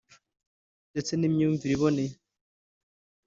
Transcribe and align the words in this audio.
ndetse 0.91 1.11
n’ 1.15 1.21
imyumvire 1.27 1.73
iboneye 1.77 2.13